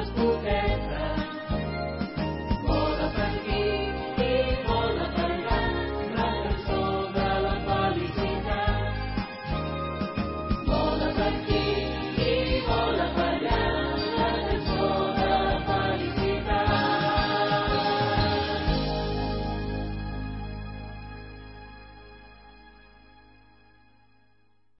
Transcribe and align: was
was 0.00 0.29